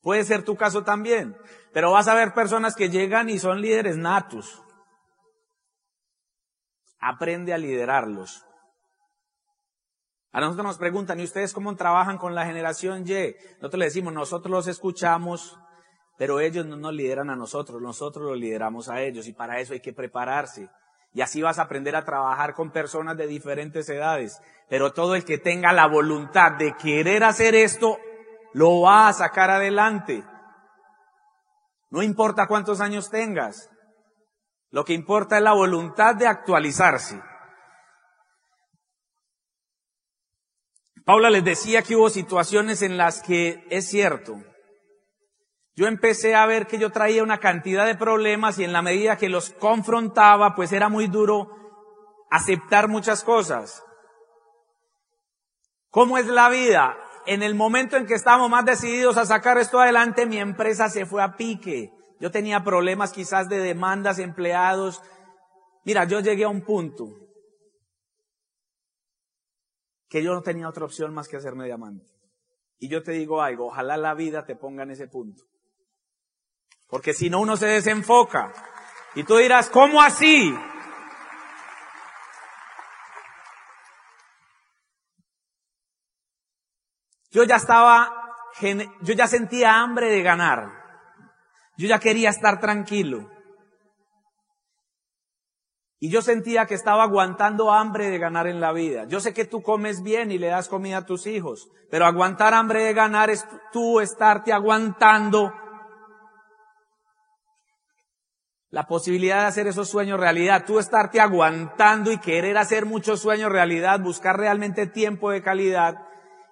Puede 0.00 0.24
ser 0.24 0.44
tu 0.44 0.56
caso 0.56 0.84
también. 0.84 1.36
Pero 1.72 1.92
vas 1.92 2.08
a 2.08 2.14
ver 2.14 2.34
personas 2.34 2.76
que 2.76 2.90
llegan 2.90 3.28
y 3.28 3.38
son 3.38 3.60
líderes 3.60 3.96
natos. 3.96 4.62
Aprende 7.06 7.52
a 7.52 7.58
liderarlos. 7.58 8.46
A 10.32 10.40
nosotros 10.40 10.66
nos 10.66 10.78
preguntan, 10.78 11.20
¿y 11.20 11.24
ustedes 11.24 11.52
cómo 11.52 11.76
trabajan 11.76 12.16
con 12.16 12.34
la 12.34 12.46
generación 12.46 13.04
Y? 13.06 13.36
Nosotros 13.56 13.78
le 13.78 13.84
decimos, 13.84 14.14
nosotros 14.14 14.50
los 14.50 14.66
escuchamos, 14.68 15.58
pero 16.16 16.40
ellos 16.40 16.64
no 16.64 16.76
nos 16.76 16.94
lideran 16.94 17.28
a 17.28 17.36
nosotros, 17.36 17.82
nosotros 17.82 18.24
los 18.30 18.38
lideramos 18.38 18.88
a 18.88 19.02
ellos 19.02 19.28
y 19.28 19.34
para 19.34 19.60
eso 19.60 19.74
hay 19.74 19.80
que 19.80 19.92
prepararse. 19.92 20.70
Y 21.12 21.20
así 21.20 21.42
vas 21.42 21.58
a 21.58 21.62
aprender 21.64 21.94
a 21.94 22.06
trabajar 22.06 22.54
con 22.54 22.72
personas 22.72 23.18
de 23.18 23.26
diferentes 23.26 23.86
edades. 23.90 24.40
Pero 24.70 24.94
todo 24.94 25.14
el 25.14 25.26
que 25.26 25.36
tenga 25.36 25.74
la 25.74 25.86
voluntad 25.86 26.52
de 26.52 26.74
querer 26.74 27.22
hacer 27.22 27.54
esto, 27.54 27.98
lo 28.54 28.80
va 28.80 29.08
a 29.08 29.12
sacar 29.12 29.50
adelante. 29.50 30.24
No 31.90 32.02
importa 32.02 32.48
cuántos 32.48 32.80
años 32.80 33.10
tengas. 33.10 33.70
Lo 34.74 34.84
que 34.84 34.92
importa 34.92 35.36
es 35.36 35.42
la 35.44 35.52
voluntad 35.52 36.16
de 36.16 36.26
actualizarse. 36.26 37.22
Paula 41.04 41.30
les 41.30 41.44
decía 41.44 41.82
que 41.82 41.94
hubo 41.94 42.10
situaciones 42.10 42.82
en 42.82 42.96
las 42.96 43.22
que 43.22 43.64
es 43.70 43.88
cierto. 43.88 44.34
Yo 45.76 45.86
empecé 45.86 46.34
a 46.34 46.44
ver 46.46 46.66
que 46.66 46.80
yo 46.80 46.90
traía 46.90 47.22
una 47.22 47.38
cantidad 47.38 47.86
de 47.86 47.94
problemas 47.94 48.58
y 48.58 48.64
en 48.64 48.72
la 48.72 48.82
medida 48.82 49.16
que 49.16 49.28
los 49.28 49.50
confrontaba, 49.50 50.56
pues 50.56 50.72
era 50.72 50.88
muy 50.88 51.06
duro 51.06 51.50
aceptar 52.28 52.88
muchas 52.88 53.22
cosas. 53.22 53.80
¿Cómo 55.88 56.18
es 56.18 56.26
la 56.26 56.48
vida? 56.48 56.96
En 57.26 57.44
el 57.44 57.54
momento 57.54 57.96
en 57.96 58.06
que 58.06 58.14
estábamos 58.14 58.50
más 58.50 58.64
decididos 58.64 59.18
a 59.18 59.24
sacar 59.24 59.56
esto 59.56 59.78
adelante, 59.78 60.26
mi 60.26 60.38
empresa 60.38 60.88
se 60.88 61.06
fue 61.06 61.22
a 61.22 61.36
pique. 61.36 61.93
Yo 62.20 62.30
tenía 62.30 62.64
problemas 62.64 63.12
quizás 63.12 63.48
de 63.48 63.58
demandas, 63.58 64.18
empleados. 64.18 65.02
Mira, 65.84 66.04
yo 66.04 66.20
llegué 66.20 66.44
a 66.44 66.48
un 66.48 66.62
punto 66.62 67.08
que 70.08 70.22
yo 70.22 70.32
no 70.32 70.42
tenía 70.42 70.68
otra 70.68 70.84
opción 70.84 71.12
más 71.12 71.28
que 71.28 71.36
hacerme 71.36 71.64
diamante. 71.64 72.06
Y 72.78 72.88
yo 72.88 73.02
te 73.02 73.12
digo 73.12 73.42
algo, 73.42 73.66
ojalá 73.66 73.96
la 73.96 74.14
vida 74.14 74.44
te 74.44 74.54
ponga 74.56 74.84
en 74.84 74.92
ese 74.92 75.08
punto. 75.08 75.42
Porque 76.88 77.12
si 77.12 77.30
no 77.30 77.40
uno 77.40 77.56
se 77.56 77.66
desenfoca. 77.66 78.52
Y 79.16 79.24
tú 79.24 79.36
dirás, 79.36 79.68
¿cómo 79.70 80.00
así? 80.00 80.54
Yo 87.30 87.42
ya 87.42 87.56
estaba, 87.56 88.36
yo 89.00 89.14
ya 89.14 89.26
sentía 89.26 89.80
hambre 89.80 90.08
de 90.08 90.22
ganar. 90.22 90.83
Yo 91.76 91.88
ya 91.88 91.98
quería 91.98 92.30
estar 92.30 92.60
tranquilo. 92.60 93.30
Y 95.98 96.10
yo 96.10 96.20
sentía 96.22 96.66
que 96.66 96.74
estaba 96.74 97.04
aguantando 97.04 97.72
hambre 97.72 98.10
de 98.10 98.18
ganar 98.18 98.46
en 98.46 98.60
la 98.60 98.72
vida. 98.72 99.06
Yo 99.08 99.20
sé 99.20 99.32
que 99.32 99.46
tú 99.46 99.62
comes 99.62 100.02
bien 100.02 100.30
y 100.30 100.38
le 100.38 100.48
das 100.48 100.68
comida 100.68 100.98
a 100.98 101.06
tus 101.06 101.26
hijos, 101.26 101.68
pero 101.90 102.04
aguantar 102.04 102.52
hambre 102.52 102.84
de 102.84 102.92
ganar 102.92 103.30
es 103.30 103.46
tú 103.72 104.00
estarte 104.00 104.52
aguantando 104.52 105.52
la 108.68 108.86
posibilidad 108.86 109.40
de 109.40 109.46
hacer 109.46 109.66
esos 109.68 109.88
sueños 109.88 110.18
realidad, 110.18 110.64
tú 110.66 110.78
estarte 110.78 111.20
aguantando 111.20 112.10
y 112.10 112.18
querer 112.18 112.58
hacer 112.58 112.86
muchos 112.86 113.20
sueños 113.20 113.50
realidad, 113.50 114.00
buscar 114.00 114.36
realmente 114.36 114.88
tiempo 114.88 115.30
de 115.30 115.42
calidad 115.42 115.94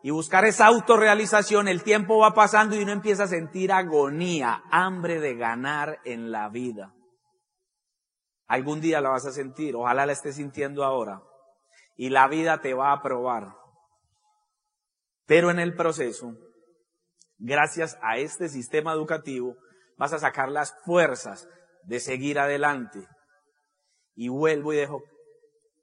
y 0.03 0.11
buscar 0.11 0.45
esa 0.45 0.67
autorrealización, 0.67 1.69
el 1.69 1.85
tiempo 1.85 2.19
va 2.19 2.35
pasando 2.35 2.75
y 2.75 2.83
uno 2.83 2.91
empieza 2.91 3.25
a 3.25 3.29
sentir 3.29 3.71
agonía, 3.71 4.65
hambre 4.71 5.21
de 5.21 5.37
ganar 5.37 6.01
en 6.05 6.33
la 6.33 6.49
vida. 6.49 6.93
Algún 8.49 8.81
día 8.81 9.01
la 9.01 9.11
vas 9.11 9.27
a 9.27 9.33
sentir, 9.33 9.77
ojalá 9.77 10.05
la 10.05 10.13
estés 10.13 10.37
sintiendo 10.37 10.85
ahora. 10.85 11.23
Y 11.97 12.09
la 12.11 12.27
vida 12.27 12.61
te 12.61 12.75
va 12.75 12.93
a 12.93 13.01
probar. 13.01 13.55
Pero 15.25 15.51
en 15.51 15.61
el 15.61 15.77
proceso, 15.77 16.35
gracias 17.39 17.97
a 18.03 18.19
este 18.19 18.49
sistema 18.49 18.93
educativo, 18.93 19.57
vas 19.97 20.13
a 20.13 20.19
sacar 20.19 20.51
las 20.51 20.75
fuerzas 20.85 21.49
de 21.85 22.01
seguir 22.01 22.41
adelante. 22.41 23.07
Y 24.15 24.29
vuelvo 24.29 24.73
y 24.73 24.77
dejo, 24.77 25.01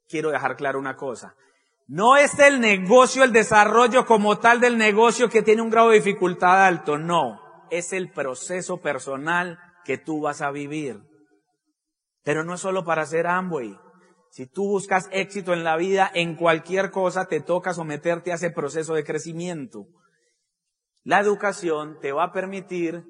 quiero 0.08 0.30
dejar 0.30 0.56
claro 0.56 0.78
una 0.78 0.96
cosa. 0.96 1.34
No 1.92 2.16
es 2.16 2.38
el 2.38 2.60
negocio, 2.60 3.24
el 3.24 3.32
desarrollo 3.32 4.06
como 4.06 4.38
tal 4.38 4.60
del 4.60 4.78
negocio 4.78 5.28
que 5.28 5.42
tiene 5.42 5.60
un 5.60 5.70
grado 5.70 5.88
de 5.88 5.96
dificultad 5.96 6.64
alto, 6.64 6.98
no. 6.98 7.40
Es 7.68 7.92
el 7.92 8.12
proceso 8.12 8.80
personal 8.80 9.58
que 9.84 9.98
tú 9.98 10.20
vas 10.20 10.40
a 10.40 10.52
vivir. 10.52 11.00
Pero 12.22 12.44
no 12.44 12.54
es 12.54 12.60
solo 12.60 12.84
para 12.84 13.04
ser 13.06 13.26
Amway. 13.26 13.76
Si 14.30 14.46
tú 14.46 14.68
buscas 14.68 15.08
éxito 15.10 15.52
en 15.52 15.64
la 15.64 15.76
vida, 15.76 16.08
en 16.14 16.36
cualquier 16.36 16.92
cosa 16.92 17.26
te 17.26 17.40
toca 17.40 17.74
someterte 17.74 18.30
a 18.30 18.36
ese 18.36 18.52
proceso 18.52 18.94
de 18.94 19.02
crecimiento. 19.02 19.86
La 21.02 21.18
educación 21.18 21.98
te 22.00 22.12
va 22.12 22.26
a 22.26 22.32
permitir 22.32 23.02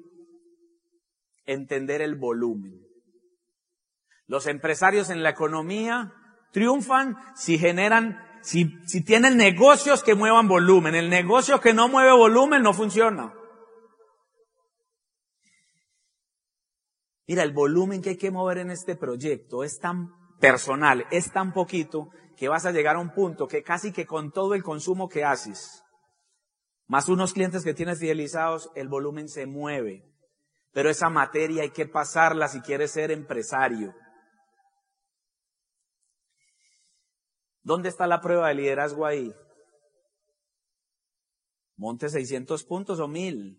entender 1.45 2.01
el 2.01 2.15
volumen. 2.15 2.81
Los 4.25 4.47
empresarios 4.47 5.11
en 5.11 5.21
la 5.21 5.29
economía 5.29 6.13
triunfan 6.51 7.15
si 7.35 7.59
generan, 7.59 8.30
si, 8.41 8.77
si 8.85 9.03
tienen 9.03 9.37
negocios 9.37 10.03
que 10.03 10.15
muevan 10.15 10.47
volumen. 10.47 10.95
El 10.95 11.09
negocio 11.09 11.59
que 11.59 11.73
no 11.73 11.87
mueve 11.87 12.11
volumen 12.11 12.61
no 12.63 12.73
funciona. 12.73 13.33
Mira, 17.27 17.43
el 17.43 17.53
volumen 17.53 18.01
que 18.01 18.09
hay 18.09 18.17
que 18.17 18.31
mover 18.31 18.57
en 18.57 18.71
este 18.71 18.95
proyecto 18.95 19.63
es 19.63 19.79
tan 19.79 20.09
personal, 20.39 21.05
es 21.11 21.31
tan 21.31 21.53
poquito, 21.53 22.09
que 22.35 22.49
vas 22.49 22.65
a 22.65 22.71
llegar 22.71 22.95
a 22.95 22.99
un 22.99 23.13
punto 23.13 23.47
que 23.47 23.63
casi 23.63 23.91
que 23.91 24.05
con 24.05 24.31
todo 24.31 24.55
el 24.55 24.63
consumo 24.63 25.07
que 25.07 25.23
haces, 25.23 25.83
más 26.87 27.07
unos 27.07 27.31
clientes 27.31 27.63
que 27.63 27.73
tienes 27.73 27.99
fidelizados, 27.99 28.69
el 28.75 28.89
volumen 28.89 29.29
se 29.29 29.45
mueve. 29.45 30.03
Pero 30.73 30.89
esa 30.89 31.09
materia 31.09 31.63
hay 31.63 31.69
que 31.69 31.85
pasarla 31.85 32.49
si 32.49 32.59
quieres 32.59 32.91
ser 32.91 33.11
empresario. 33.11 33.93
¿Dónde 37.63 37.89
está 37.89 38.07
la 38.07 38.21
prueba 38.21 38.47
de 38.47 38.55
liderazgo 38.55 39.05
ahí? 39.05 39.33
Monte 41.77 42.09
600 42.09 42.63
puntos 42.63 42.99
o 42.99 43.07
1000. 43.07 43.57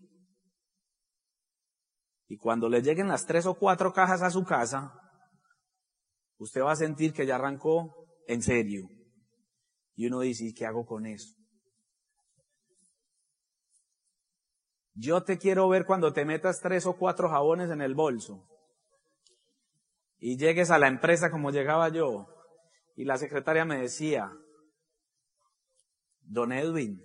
Y 2.27 2.37
cuando 2.37 2.69
le 2.69 2.81
lleguen 2.81 3.07
las 3.07 3.25
tres 3.25 3.45
o 3.45 3.53
cuatro 3.55 3.93
cajas 3.93 4.21
a 4.21 4.29
su 4.29 4.43
casa, 4.43 4.93
usted 6.37 6.61
va 6.61 6.71
a 6.71 6.75
sentir 6.75 7.13
que 7.13 7.25
ya 7.25 7.35
arrancó 7.35 8.07
en 8.27 8.41
serio. 8.41 8.87
Y 9.95 10.07
uno 10.07 10.21
dice, 10.21 10.53
qué 10.55 10.65
hago 10.65 10.85
con 10.85 11.05
eso? 11.05 11.35
Yo 14.95 15.23
te 15.23 15.37
quiero 15.37 15.67
ver 15.69 15.85
cuando 15.85 16.13
te 16.13 16.25
metas 16.25 16.59
tres 16.59 16.85
o 16.85 16.97
cuatro 16.97 17.29
jabones 17.29 17.71
en 17.71 17.81
el 17.81 17.95
bolso 17.95 18.47
y 20.19 20.37
llegues 20.37 20.71
a 20.71 20.77
la 20.77 20.87
empresa 20.87 21.31
como 21.31 21.51
llegaba 21.51 21.89
yo 21.89 22.32
y 22.95 23.05
la 23.05 23.17
secretaria 23.17 23.65
me 23.65 23.79
decía, 23.79 24.31
don 26.21 26.51
Edwin, 26.51 27.03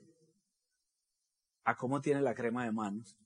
¿a 1.64 1.74
cómo 1.76 2.00
tiene 2.00 2.20
la 2.20 2.34
crema 2.34 2.64
de 2.64 2.72
manos? 2.72 3.16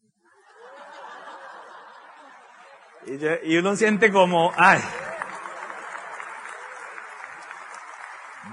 Y, 3.45 3.57
uno 3.57 3.75
siente 3.75 4.13
como, 4.13 4.53
ay, 4.57 4.81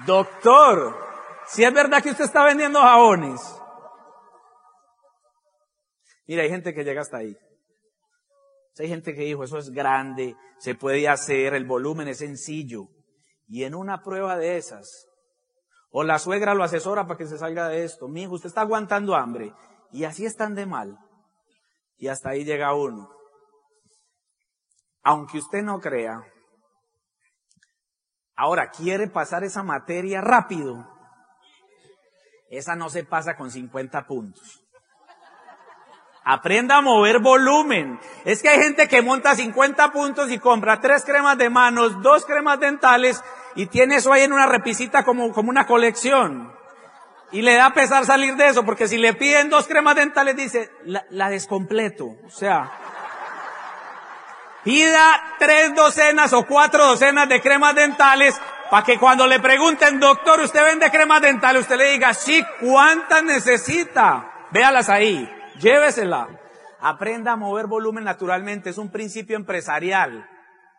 Doctor, 0.06 0.98
si 1.48 1.63
es 1.63 1.74
verdad 1.74 2.01
que 2.01 2.10
usted 2.10 2.25
está 2.25 2.46
vendiendo 2.46 2.80
jabones. 2.80 3.42
Mira, 6.25 6.44
hay 6.44 6.50
gente 6.50 6.74
que 6.74 6.84
llega 6.84 7.01
hasta 7.01 7.18
ahí. 7.18 7.38
Hay 8.80 8.88
gente 8.88 9.13
que 9.13 9.22
dijo, 9.22 9.44
eso 9.44 9.58
es 9.58 9.72
grande, 9.72 10.36
se 10.58 10.74
puede 10.74 11.08
hacer, 11.08 11.54
el 11.54 11.66
volumen 11.66 12.08
es 12.08 12.20
sencillo. 12.20 12.88
Y 13.50 13.63
en 13.63 13.74
una 13.74 14.03
prueba 14.03 14.38
de 14.38 14.58
esas, 14.58 15.10
o 15.91 16.03
la 16.03 16.20
suegra 16.20 16.53
lo 16.53 16.63
asesora 16.63 17.08
para 17.08 17.18
que 17.18 17.25
se 17.25 17.39
salga 17.39 17.68
de 17.68 17.84
esto. 17.84 18.08
Mi 18.08 18.24
hijo, 18.24 18.36
usted 18.36 18.50
está 18.50 18.62
aguantando 18.62 19.15
hambre. 19.15 19.53
Y 19.91 20.03
así 20.03 20.25
están 20.25 20.53
de 20.53 20.68
mal. 20.68 20.98
Y 21.98 22.08
hasta 22.08 22.29
ahí 22.29 22.46
llega 22.46 22.75
uno. 22.75 23.10
Aunque 25.03 25.39
usted 25.39 25.63
no 25.63 25.79
crea, 25.79 26.22
ahora 28.36 28.70
quiere 28.70 29.08
pasar 29.08 29.44
esa 29.44 29.63
materia 29.63 30.22
rápido. 30.22 30.88
Esa 32.51 32.75
no 32.75 32.89
se 32.89 33.03
pasa 33.03 33.36
con 33.36 33.50
50 33.50 34.06
puntos. 34.06 34.63
Aprenda 36.24 36.77
a 36.77 36.82
mover 36.82 37.20
volumen. 37.20 38.00
Es 38.25 38.44
que 38.44 38.50
hay 38.50 38.60
gente 38.62 38.88
que 38.88 39.01
monta 39.01 39.36
50 39.36 39.91
puntos 39.91 40.29
y 40.29 40.38
compra 40.38 40.79
tres 40.79 41.03
cremas 41.03 41.39
de 41.39 41.50
manos, 41.50 42.00
dos 42.03 42.25
cremas 42.25 42.60
dentales 42.60 43.24
y 43.60 43.66
tiene 43.66 43.98
eso 43.98 44.13
ahí 44.13 44.22
en 44.22 44.32
una 44.32 44.46
repisita 44.46 45.04
como, 45.04 45.34
como 45.34 45.50
una 45.50 45.68
colección. 45.68 46.50
Y 47.34 47.42
le 47.42 47.56
da 47.56 47.74
pesar 47.74 48.06
salir 48.06 48.38
de 48.38 48.48
eso, 48.48 48.63
porque 48.63 48.88
si 48.88 48.98
le 48.98 49.13
piden 49.13 49.50
dos 49.50 49.68
cremas 49.68 49.98
dentales, 49.98 50.38
dice, 50.38 50.72
la, 50.86 51.06
la 51.10 51.30
descompleto. 51.30 52.06
O 52.25 52.30
sea, 52.30 52.72
pida 54.63 55.36
tres 55.39 55.75
docenas 55.75 56.32
o 56.32 56.46
cuatro 56.46 56.86
docenas 56.86 57.28
de 57.28 57.42
cremas 57.42 57.75
dentales 57.75 58.39
para 58.72 58.86
que 58.86 58.98
cuando 58.98 59.28
le 59.28 59.42
pregunten, 59.42 60.00
doctor, 60.00 60.39
¿usted 60.39 60.63
vende 60.63 60.89
cremas 60.89 61.22
dentales? 61.22 61.63
Usted 61.63 61.75
le 61.75 61.92
diga, 61.92 62.13
sí, 62.13 62.42
¿cuántas 62.62 63.24
necesita? 63.24 64.48
Véalas 64.51 64.88
ahí, 64.88 65.30
llévesela. 65.60 66.30
Aprenda 66.80 67.34
a 67.34 67.36
mover 67.36 67.68
volumen 67.68 68.06
naturalmente, 68.06 68.70
es 68.70 68.78
un 68.78 68.89
principio 68.89 69.36
empresarial. 69.36 70.30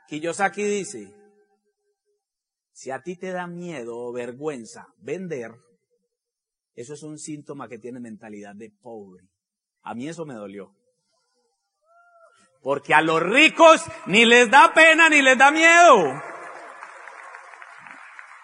Kiyosaki 0.09 0.63
dice, 0.63 1.20
si 2.81 2.91
a 2.91 3.03
ti 3.03 3.15
te 3.15 3.31
da 3.31 3.47
miedo 3.47 3.95
o 3.95 4.11
vergüenza 4.11 4.87
vender, 4.97 5.53
eso 6.75 6.95
es 6.95 7.03
un 7.03 7.19
síntoma 7.19 7.69
que 7.69 7.79
tiene 7.79 8.01
mentalidad 8.01 8.55
de 8.55 8.71
pobre. 8.71 9.23
A 9.83 9.95
mí 9.95 10.09
eso 10.09 10.25
me 10.25 10.33
dolió. 10.33 10.73
Porque 12.63 12.95
a 12.95 13.03
los 13.03 13.23
ricos 13.23 13.85
ni 14.07 14.25
les 14.25 14.51
da 14.51 14.73
pena 14.73 15.11
ni 15.11 15.21
les 15.21 15.37
da 15.37 15.51
miedo. 15.51 16.23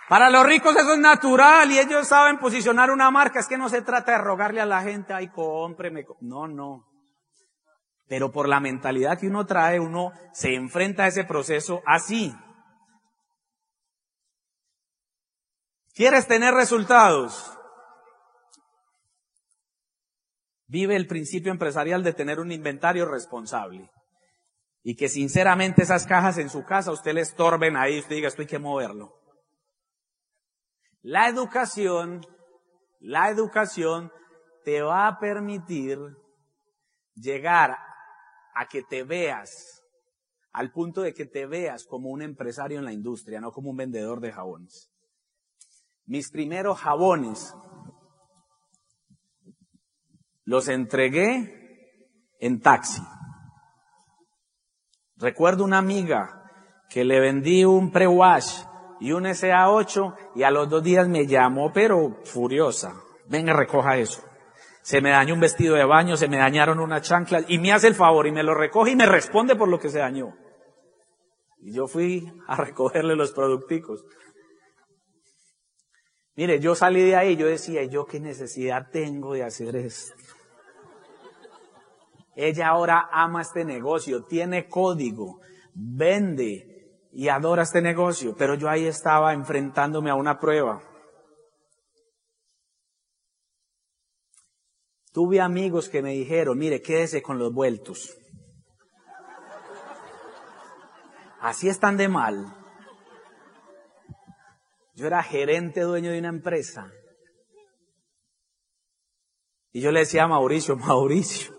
Para 0.06 0.28
los 0.28 0.44
ricos 0.44 0.76
eso 0.76 0.92
es 0.92 1.00
natural 1.00 1.72
y 1.72 1.78
ellos 1.78 2.06
saben 2.06 2.38
posicionar 2.38 2.90
una 2.90 3.10
marca. 3.10 3.40
Es 3.40 3.48
que 3.48 3.56
no 3.56 3.70
se 3.70 3.80
trata 3.80 4.12
de 4.12 4.18
rogarle 4.18 4.60
a 4.60 4.66
la 4.66 4.82
gente, 4.82 5.14
ay, 5.14 5.28
cómpreme. 5.28 6.04
No, 6.20 6.46
no. 6.46 6.84
Pero 8.06 8.30
por 8.32 8.50
la 8.50 8.60
mentalidad 8.60 9.18
que 9.18 9.28
uno 9.28 9.46
trae, 9.46 9.80
uno 9.80 10.12
se 10.34 10.54
enfrenta 10.54 11.04
a 11.04 11.08
ese 11.08 11.24
proceso 11.24 11.80
así. 11.86 12.34
¿Quieres 15.96 16.28
tener 16.28 16.52
resultados? 16.52 17.58
Vive 20.66 20.94
el 20.94 21.06
principio 21.06 21.50
empresarial 21.50 22.04
de 22.04 22.12
tener 22.12 22.38
un 22.38 22.52
inventario 22.52 23.06
responsable. 23.06 23.90
Y 24.82 24.94
que 24.94 25.08
sinceramente 25.08 25.84
esas 25.84 26.06
cajas 26.06 26.36
en 26.36 26.50
su 26.50 26.66
casa 26.66 26.92
usted 26.92 27.14
le 27.14 27.22
estorben 27.22 27.78
ahí, 27.78 27.98
usted 27.98 28.16
diga, 28.16 28.28
esto 28.28 28.42
hay 28.42 28.46
que 28.46 28.58
moverlo. 28.58 29.14
La 31.00 31.28
educación, 31.28 32.20
la 33.00 33.30
educación 33.30 34.12
te 34.66 34.82
va 34.82 35.08
a 35.08 35.18
permitir 35.18 35.98
llegar 37.14 37.74
a 38.54 38.66
que 38.68 38.82
te 38.82 39.02
veas, 39.02 39.82
al 40.52 40.72
punto 40.72 41.00
de 41.00 41.14
que 41.14 41.24
te 41.24 41.46
veas 41.46 41.86
como 41.86 42.10
un 42.10 42.20
empresario 42.20 42.78
en 42.78 42.84
la 42.84 42.92
industria, 42.92 43.40
no 43.40 43.50
como 43.50 43.70
un 43.70 43.78
vendedor 43.78 44.20
de 44.20 44.32
jabones. 44.32 44.92
Mis 46.06 46.30
primeros 46.30 46.78
jabones 46.78 47.54
los 50.44 50.68
entregué 50.68 51.56
en 52.38 52.60
taxi. 52.60 53.02
Recuerdo 55.16 55.64
una 55.64 55.78
amiga 55.78 56.44
que 56.88 57.04
le 57.04 57.20
vendí 57.20 57.64
un 57.64 57.90
pre-wash 57.90 58.62
y 59.00 59.12
un 59.12 59.24
SA8 59.24 60.14
y 60.36 60.42
a 60.42 60.50
los 60.50 60.68
dos 60.68 60.82
días 60.82 61.08
me 61.08 61.26
llamó, 61.26 61.72
pero 61.72 62.20
furiosa. 62.24 62.94
Venga, 63.28 63.52
recoja 63.52 63.96
eso. 63.96 64.22
Se 64.82 65.00
me 65.00 65.10
dañó 65.10 65.34
un 65.34 65.40
vestido 65.40 65.74
de 65.74 65.84
baño, 65.84 66.16
se 66.16 66.28
me 66.28 66.36
dañaron 66.36 66.78
unas 66.78 67.02
chanclas 67.02 67.44
y 67.48 67.58
me 67.58 67.72
hace 67.72 67.88
el 67.88 67.96
favor 67.96 68.26
y 68.26 68.32
me 68.32 68.44
lo 68.44 68.54
recoge 68.54 68.92
y 68.92 68.96
me 68.96 69.06
responde 69.06 69.56
por 69.56 69.68
lo 69.68 69.80
que 69.80 69.88
se 69.88 69.98
dañó. 69.98 70.34
Y 71.58 71.72
yo 71.74 71.88
fui 71.88 72.32
a 72.46 72.56
recogerle 72.64 73.16
los 73.16 73.32
producticos. 73.32 74.04
Mire, 76.36 76.60
yo 76.60 76.74
salí 76.74 77.02
de 77.02 77.16
ahí 77.16 77.36
yo 77.36 77.46
decía, 77.46 77.84
¿yo 77.84 78.04
qué 78.04 78.20
necesidad 78.20 78.90
tengo 78.90 79.32
de 79.32 79.42
hacer 79.42 79.74
esto? 79.74 80.14
Ella 82.34 82.68
ahora 82.68 83.08
ama 83.10 83.40
este 83.40 83.64
negocio, 83.64 84.24
tiene 84.24 84.68
código, 84.68 85.40
vende 85.72 86.98
y 87.10 87.28
adora 87.28 87.62
este 87.62 87.80
negocio, 87.80 88.36
pero 88.36 88.54
yo 88.54 88.68
ahí 88.68 88.84
estaba 88.84 89.32
enfrentándome 89.32 90.10
a 90.10 90.14
una 90.14 90.38
prueba. 90.38 90.82
Tuve 95.12 95.40
amigos 95.40 95.88
que 95.88 96.02
me 96.02 96.10
dijeron, 96.10 96.58
mire, 96.58 96.82
quédese 96.82 97.22
con 97.22 97.38
los 97.38 97.54
vueltos. 97.54 98.14
Así 101.40 101.70
están 101.70 101.96
de 101.96 102.08
mal. 102.08 102.65
Yo 104.96 105.06
era 105.06 105.22
gerente 105.22 105.82
dueño 105.82 106.10
de 106.10 106.18
una 106.18 106.30
empresa. 106.30 106.90
Y 109.70 109.82
yo 109.82 109.92
le 109.92 110.00
decía 110.00 110.24
a 110.24 110.28
Mauricio, 110.28 110.76
Mauricio. 110.76 111.54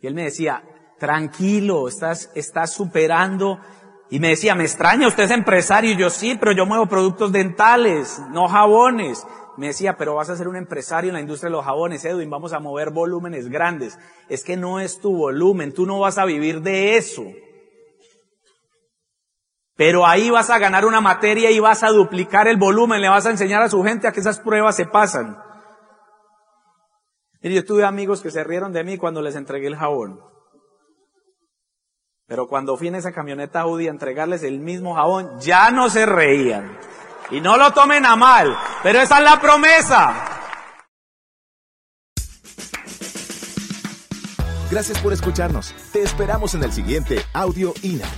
Y 0.00 0.06
él 0.06 0.14
me 0.14 0.24
decía, 0.24 0.62
tranquilo, 0.98 1.88
estás, 1.88 2.30
estás 2.34 2.74
superando. 2.74 3.58
Y 4.10 4.20
me 4.20 4.28
decía, 4.28 4.54
me 4.54 4.64
extraña, 4.64 5.08
usted 5.08 5.24
es 5.24 5.30
empresario. 5.30 5.92
Y 5.92 5.96
yo 5.96 6.10
sí, 6.10 6.36
pero 6.38 6.52
yo 6.52 6.66
muevo 6.66 6.86
productos 6.86 7.32
dentales, 7.32 8.20
no 8.30 8.46
jabones. 8.46 9.26
Me 9.56 9.68
decía, 9.68 9.96
pero 9.96 10.16
vas 10.16 10.28
a 10.28 10.36
ser 10.36 10.48
un 10.48 10.56
empresario 10.56 11.08
en 11.08 11.14
la 11.14 11.22
industria 11.22 11.48
de 11.48 11.56
los 11.56 11.64
jabones, 11.64 12.04
Edwin, 12.04 12.28
vamos 12.28 12.52
a 12.52 12.60
mover 12.60 12.90
volúmenes 12.90 13.48
grandes. 13.48 13.98
Es 14.28 14.44
que 14.44 14.58
no 14.58 14.80
es 14.80 15.00
tu 15.00 15.16
volumen, 15.16 15.72
tú 15.72 15.86
no 15.86 15.98
vas 15.98 16.18
a 16.18 16.26
vivir 16.26 16.60
de 16.60 16.98
eso. 16.98 17.24
Pero 19.76 20.06
ahí 20.06 20.30
vas 20.30 20.48
a 20.48 20.58
ganar 20.58 20.86
una 20.86 21.00
materia 21.00 21.50
y 21.50 21.60
vas 21.60 21.82
a 21.82 21.90
duplicar 21.90 22.48
el 22.48 22.56
volumen, 22.56 23.02
le 23.02 23.10
vas 23.10 23.26
a 23.26 23.30
enseñar 23.30 23.62
a 23.62 23.68
su 23.68 23.82
gente 23.82 24.08
a 24.08 24.12
que 24.12 24.20
esas 24.20 24.40
pruebas 24.40 24.74
se 24.74 24.86
pasan. 24.86 25.36
Y 27.42 27.54
yo 27.54 27.64
tuve 27.64 27.84
amigos 27.84 28.22
que 28.22 28.30
se 28.30 28.42
rieron 28.42 28.72
de 28.72 28.82
mí 28.82 28.96
cuando 28.96 29.20
les 29.20 29.36
entregué 29.36 29.66
el 29.66 29.76
jabón. 29.76 30.20
Pero 32.26 32.48
cuando 32.48 32.76
fui 32.76 32.88
en 32.88 32.96
esa 32.96 33.12
camioneta 33.12 33.60
Audi 33.60 33.86
a 33.86 33.90
entregarles 33.90 34.42
el 34.42 34.58
mismo 34.58 34.94
jabón, 34.94 35.38
ya 35.40 35.70
no 35.70 35.90
se 35.90 36.06
reían. 36.06 36.76
Y 37.30 37.40
no 37.40 37.56
lo 37.56 37.72
tomen 37.72 38.06
a 38.06 38.16
mal, 38.16 38.56
pero 38.82 39.00
esa 39.00 39.18
es 39.18 39.24
la 39.24 39.40
promesa. 39.40 40.36
Gracias 44.70 44.98
por 45.00 45.12
escucharnos. 45.12 45.74
Te 45.92 46.02
esperamos 46.02 46.54
en 46.54 46.64
el 46.64 46.72
siguiente 46.72 47.24
Audio 47.32 47.72
INA. 47.82 48.08